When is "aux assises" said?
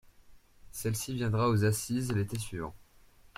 1.49-2.11